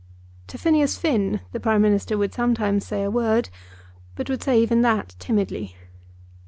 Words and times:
To 0.47 0.57
Phineas 0.57 0.97
Finn 0.97 1.41
the 1.51 1.59
Prime 1.59 1.83
Minister 1.83 2.17
would 2.17 2.33
sometimes 2.33 2.87
say 2.87 3.03
a 3.03 3.11
word, 3.11 3.49
but 4.15 4.31
would 4.31 4.41
say 4.41 4.59
even 4.59 4.81
that 4.81 5.15
timidly. 5.19 5.75